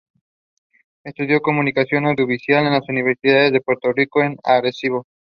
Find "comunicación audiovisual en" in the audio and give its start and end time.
1.41-2.71